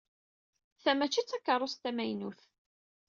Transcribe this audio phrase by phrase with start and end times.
[0.83, 2.41] Ta mačči d takeṛṛust tamaynut.